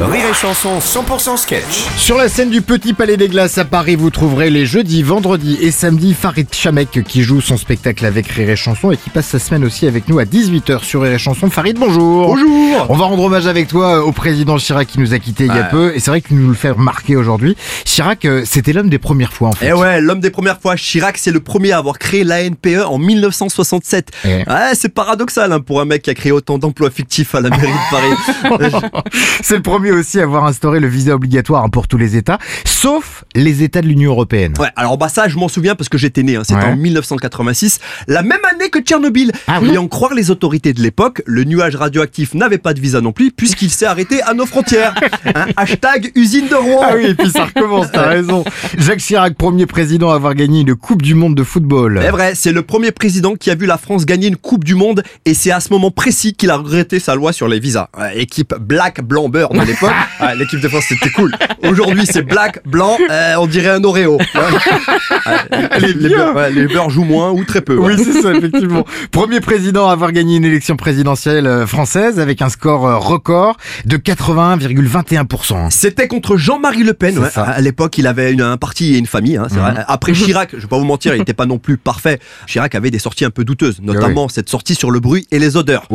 Rire 0.00 0.24
et 0.30 0.34
Chanson 0.34 0.78
100% 0.78 1.36
sketch. 1.36 1.86
Sur 1.98 2.16
la 2.16 2.30
scène 2.30 2.48
du 2.48 2.62
Petit 2.62 2.94
Palais 2.94 3.18
des 3.18 3.28
Glaces 3.28 3.58
à 3.58 3.66
Paris, 3.66 3.94
vous 3.94 4.08
trouverez 4.08 4.48
les 4.48 4.64
jeudis, 4.64 5.02
vendredis 5.02 5.58
et 5.60 5.70
samedis 5.70 6.14
Farid 6.14 6.48
Chamek 6.50 7.04
qui 7.04 7.22
joue 7.22 7.42
son 7.42 7.58
spectacle 7.58 8.06
avec 8.06 8.26
Rire 8.28 8.48
et 8.48 8.56
Chanson 8.56 8.90
et 8.90 8.96
qui 8.96 9.10
passe 9.10 9.26
sa 9.26 9.38
semaine 9.38 9.64
aussi 9.64 9.86
avec 9.86 10.08
nous 10.08 10.18
à 10.18 10.24
18h 10.24 10.82
sur 10.82 11.02
Rire 11.02 11.12
et 11.12 11.18
Chanson. 11.18 11.50
Farid, 11.50 11.78
bonjour 11.78 12.28
Bonjour 12.28 12.86
On 12.88 12.96
va 12.96 13.04
rendre 13.04 13.22
hommage 13.22 13.46
avec 13.46 13.68
toi 13.68 14.02
au 14.02 14.12
président 14.12 14.56
Chirac 14.56 14.88
qui 14.88 14.98
nous 14.98 15.12
a 15.12 15.18
quittés 15.18 15.44
il 15.44 15.54
y 15.54 15.58
a 15.58 15.64
peu 15.64 15.94
et 15.94 16.00
c'est 16.00 16.10
vrai 16.10 16.22
que 16.22 16.28
tu 16.28 16.34
nous 16.34 16.48
le 16.48 16.54
fais 16.54 16.70
remarquer 16.70 17.16
aujourd'hui. 17.16 17.54
Chirac, 17.84 18.24
euh, 18.24 18.44
c'était 18.46 18.72
l'homme 18.72 18.88
des 18.88 18.98
premières 18.98 19.34
fois 19.34 19.48
en 19.48 19.52
fait. 19.52 19.68
Eh 19.68 19.72
ouais, 19.74 20.00
l'homme 20.00 20.20
des 20.20 20.30
premières 20.30 20.58
fois, 20.58 20.74
Chirac, 20.76 21.18
c'est 21.18 21.32
le 21.32 21.40
premier 21.40 21.72
à 21.72 21.78
avoir 21.78 21.98
créé 21.98 22.24
l'ANPE 22.24 22.82
en 22.86 22.96
1967. 22.96 24.08
Eh. 24.24 24.28
Ouais, 24.28 24.44
c'est 24.72 24.88
paradoxal 24.88 25.52
hein, 25.52 25.60
pour 25.60 25.82
un 25.82 25.84
mec 25.84 26.02
qui 26.02 26.10
a 26.10 26.14
créé 26.14 26.32
autant 26.32 26.56
d'emplois 26.56 26.90
fictifs 26.90 27.34
à 27.34 27.40
la 27.42 27.50
mairie 27.50 27.66
de 27.66 27.90
Paris. 27.90 28.92
C'est 29.42 29.56
le 29.56 29.62
premier 29.62 29.81
aussi 29.90 30.20
à 30.20 30.22
avoir 30.22 30.44
instauré 30.44 30.78
le 30.80 30.86
visa 30.88 31.14
obligatoire 31.14 31.68
pour 31.70 31.88
tous 31.88 31.98
les 31.98 32.16
États, 32.16 32.38
sauf 32.64 33.24
les 33.34 33.62
États 33.62 33.80
de 33.82 33.86
l'Union 33.88 34.12
Européenne. 34.12 34.54
ouais, 34.60 34.68
alors 34.76 34.98
bah 34.98 35.08
ça, 35.08 35.28
je 35.28 35.36
m'en 35.36 35.48
souviens 35.48 35.74
parce 35.74 35.88
que 35.88 35.98
j'étais 35.98 36.22
né, 36.22 36.36
hein, 36.36 36.42
c'était 36.44 36.60
Ouais. 36.62 36.72
en 36.72 36.76
1986, 36.76 37.80
la 38.08 38.22
même 38.22 38.38
année 38.52 38.68
que 38.70 38.78
Tchernobyl. 38.80 39.32
Ah 39.48 39.58
oui 39.62 39.70
Et 39.74 39.78
en 39.78 39.88
croire 39.88 40.14
les 40.14 40.30
autorités 40.30 40.72
de 40.72 40.80
l'époque, 40.82 41.22
le 41.26 41.44
nuage 41.44 41.74
radioactif 41.76 42.34
n'avait 42.34 42.58
pas 42.58 42.74
de 42.74 42.80
visa 42.80 43.00
non 43.00 43.12
plus 43.12 43.30
puisqu'il 43.32 43.70
s'est 43.70 43.86
arrêté 43.86 44.22
à 44.22 44.34
nos 44.34 44.46
frontières. 44.46 44.94
Hein, 45.34 45.46
hashtag 45.56 46.10
usine 46.14 46.48
de 46.48 46.54
Rouen. 46.54 46.80
Ah 46.82 46.92
oui, 46.96 47.06
et 47.06 47.14
puis 47.14 47.30
ça 47.30 47.44
recommence, 47.46 47.86
t'as 47.92 48.06
raison. 48.08 48.44
Jacques 48.76 48.98
Chirac, 48.98 49.34
premier 49.34 49.66
président 49.66 50.10
à 50.10 50.16
avoir 50.16 50.34
gagné 50.34 50.60
une 50.60 50.74
Coupe 50.74 51.00
du 51.00 51.14
Monde 51.14 51.34
de 51.36 51.42
football. 51.44 52.00
C'est 52.02 52.10
vrai, 52.10 52.32
c'est 52.34 52.52
le 52.52 52.62
premier 52.62 52.90
président 52.92 53.34
qui 53.34 53.50
a 53.50 53.54
vu 53.54 53.64
la 53.66 53.78
France 53.78 54.04
gagner 54.04 54.28
une 54.28 54.36
Coupe 54.36 54.64
du 54.64 54.74
Monde 54.74 55.02
et 55.24 55.32
c'est 55.34 55.52
à 55.52 55.60
ce 55.60 55.72
moment 55.72 55.90
précis 55.90 56.34
qu'il 56.34 56.50
a 56.50 56.56
regretté 56.56 56.98
sa 56.98 57.14
loi 57.14 57.32
sur 57.32 57.48
les 57.48 57.60
visas. 57.60 57.88
Équipe 58.14 58.54
black, 58.60 59.00
blanc, 59.02 59.28
beurre 59.28 59.50
de 59.50 59.71
l'époque. 59.72 59.90
Ouais, 60.20 60.34
L'équipe 60.36 60.60
de 60.60 60.68
France 60.68 60.84
c'était 60.88 61.10
cool. 61.10 61.32
Aujourd'hui 61.68 62.06
c'est 62.06 62.22
black, 62.22 62.60
blanc, 62.66 62.96
euh, 63.10 63.34
on 63.38 63.46
dirait 63.46 63.70
un 63.70 63.82
Oreo. 63.84 64.18
Ouais. 64.18 64.40
Les, 65.80 65.92
les 65.94 66.08
beurres, 66.14 66.34
ouais, 66.36 66.50
les 66.50 66.66
beurres 66.66 66.90
jouent 66.90 67.04
moins 67.04 67.30
ou 67.30 67.44
très 67.44 67.60
peu. 67.60 67.76
ouais. 67.76 67.94
Oui, 67.94 68.02
c'est 68.04 68.20
ça, 68.22 68.32
effectivement. 68.32 68.84
Premier 69.10 69.40
président 69.40 69.88
à 69.88 69.92
avoir 69.92 70.12
gagné 70.12 70.36
une 70.36 70.44
élection 70.44 70.76
présidentielle 70.76 71.46
euh, 71.46 71.66
française 71.66 72.18
avec 72.20 72.42
un 72.42 72.48
score 72.48 72.86
euh, 72.86 72.96
record 72.98 73.56
de 73.84 73.96
81,21%. 73.96 75.70
C'était 75.70 76.08
contre 76.08 76.36
Jean-Marie 76.36 76.82
Le 76.82 76.94
Pen. 76.94 77.18
À 77.36 77.60
l'époque, 77.60 77.98
il 77.98 78.06
avait 78.06 78.32
une- 78.32 78.42
un 78.42 78.56
parti 78.56 78.94
et 78.94 78.98
une 78.98 79.06
famille. 79.06 79.36
hein, 79.36 79.46
vrai. 79.50 79.84
Après 79.88 80.12
Chirac, 80.12 80.50
je 80.52 80.58
vais 80.62 80.66
pas 80.66 80.78
vous 80.78 80.84
mentir, 80.84 81.14
il 81.14 81.18
n'était 81.18 81.32
pas 81.34 81.46
non 81.46 81.58
plus 81.58 81.76
parfait. 81.76 82.18
Chirac 82.46 82.74
avait 82.74 82.90
des 82.90 82.98
sorties 82.98 83.24
un 83.24 83.30
peu 83.30 83.44
douteuses, 83.44 83.80
notamment 83.82 84.28
cette 84.28 84.48
sortie 84.48 84.74
sur 84.74 84.90
le 84.90 85.00
bruit 85.00 85.26
et 85.30 85.38
les 85.38 85.56
odeurs. 85.56 85.86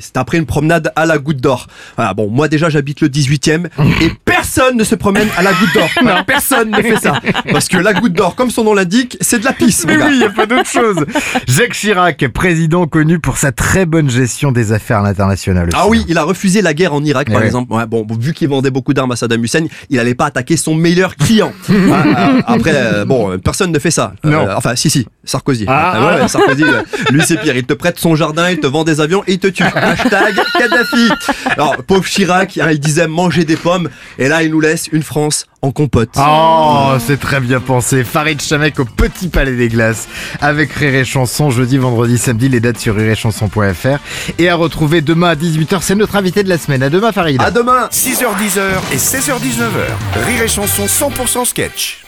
C'était 0.00 0.18
après 0.18 0.38
une 0.38 0.46
promenade 0.46 0.92
à 0.96 1.06
la 1.06 1.18
Goutte 1.18 1.40
d'Or. 1.40 1.66
Voilà, 1.96 2.14
bon, 2.14 2.28
moi 2.30 2.48
déjà 2.48 2.68
j'habite 2.68 3.00
le 3.00 3.08
18e 3.20 3.66
et 4.02 4.10
personne 4.24 4.76
ne 4.76 4.84
se 4.84 4.94
promène 4.94 5.28
à 5.36 5.42
la 5.42 5.52
Goutte 5.52 5.74
d'Or. 5.74 5.88
Personne 6.26 6.70
ne 6.70 6.82
fait 6.82 6.96
ça. 6.98 7.20
Parce 7.50 7.68
que 7.68 7.76
la 7.78 7.92
Goutte 7.92 8.12
d'Or, 8.12 8.34
comme 8.34 8.50
son 8.50 8.64
nom 8.64 8.74
l'indique, 8.74 9.16
c'est 9.20 9.38
de 9.38 9.44
la 9.44 9.52
pisse. 9.52 9.84
Mais 9.86 9.96
oui, 9.96 10.10
il 10.12 10.18
n'y 10.18 10.24
a 10.24 10.30
pas 10.30 10.46
d'autre 10.46 10.68
chose. 10.68 11.04
Jacques 11.48 11.72
Chirac, 11.72 12.26
président 12.28 12.86
connu 12.86 13.18
pour 13.18 13.36
sa 13.38 13.52
très 13.52 13.86
bonne 13.86 14.10
gestion 14.10 14.52
des 14.52 14.72
affaires 14.72 14.98
à 15.00 15.02
l'international. 15.02 15.68
aussi. 15.68 15.76
Ah 15.78 15.88
oui, 15.88 16.04
il 16.08 16.18
a 16.18 16.22
refusé 16.24 16.62
la 16.62 16.74
guerre 16.74 16.94
en 16.94 17.02
Irak, 17.04 17.28
par 17.30 17.40
Ouais. 17.40 17.46
exemple. 17.46 17.72
Ouais, 17.72 17.86
bon, 17.86 18.06
vu 18.18 18.32
qu'il 18.32 18.48
vendait 18.48 18.70
beaucoup 18.70 18.92
d'armes 18.94 19.12
à 19.12 19.16
Saddam 19.16 19.42
Hussein, 19.44 19.66
il 19.90 19.98
allait 19.98 20.14
pas 20.14 20.26
attaquer 20.26 20.56
son 20.56 20.74
meilleur 20.74 21.16
client. 21.16 21.52
Ah, 21.98 22.04
ah, 22.46 22.52
après, 22.54 22.72
euh, 22.74 23.04
bon, 23.04 23.38
personne 23.38 23.70
ne 23.72 23.78
fait 23.78 23.90
ça. 23.90 24.12
Euh, 24.24 24.30
Non. 24.30 24.46
enfin, 24.56 24.74
si, 24.76 24.90
si, 24.90 25.06
Sarkozy. 25.24 25.64
Ah. 25.68 25.92
Ah 25.94 26.06
ouais, 26.16 26.20
ouais, 26.22 26.28
Sarkozy, 26.28 26.62
euh, 26.64 26.82
lui 27.10 27.22
c'est 27.24 27.40
pire. 27.40 27.56
Il 27.56 27.64
te 27.64 27.72
prête 27.74 27.98
son 27.98 28.14
jardin, 28.16 28.50
il 28.50 28.58
te 28.58 28.66
vend 28.66 28.84
des 28.84 29.00
avions 29.00 29.22
et 29.26 29.34
il 29.34 29.38
te 29.38 29.46
tue. 29.46 29.62
Hashtag 29.62 30.34
Kadhafi. 30.58 31.08
Alors, 31.50 31.76
pauvre 31.86 32.04
Chirac, 32.04 32.58
hein, 32.58 32.68
il 32.72 32.80
disait 32.80 33.05
manger 33.06 33.44
des 33.44 33.56
pommes, 33.56 33.88
et 34.18 34.28
là, 34.28 34.42
il 34.42 34.50
nous 34.50 34.60
laisse 34.60 34.88
une 34.92 35.02
France 35.02 35.46
en 35.62 35.72
compote. 35.72 36.10
Oh, 36.18 36.92
c'est 37.04 37.18
très 37.18 37.40
bien 37.40 37.60
pensé. 37.60 38.04
Farid 38.04 38.40
Chamek 38.40 38.78
au 38.78 38.84
Petit 38.84 39.28
Palais 39.28 39.56
des 39.56 39.68
Glaces 39.68 40.08
avec 40.40 40.72
Rire 40.72 40.94
et 40.94 41.04
Chanson 41.04 41.50
jeudi, 41.50 41.78
vendredi, 41.78 42.18
samedi. 42.18 42.48
Les 42.48 42.60
dates 42.60 42.78
sur 42.78 42.94
rireetchanson.fr 42.94 43.98
et 44.38 44.48
à 44.48 44.54
retrouver 44.54 45.00
demain 45.00 45.30
à 45.30 45.34
18h. 45.34 45.78
C'est 45.80 45.94
notre 45.94 46.16
invité 46.16 46.42
de 46.42 46.48
la 46.48 46.58
semaine. 46.58 46.82
À 46.82 46.90
demain, 46.90 47.12
Farid. 47.12 47.40
À 47.42 47.50
demain 47.50 47.88
6h10 47.90 48.60
et 48.92 48.96
16h19h. 48.96 50.24
Rire 50.24 50.42
et 50.42 50.48
Chanson 50.48 50.86
100% 50.86 51.44
sketch. 51.44 52.05